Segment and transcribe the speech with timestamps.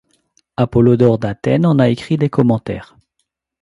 [0.57, 2.95] Apollodore d'Athènes en a écrit des commentaires.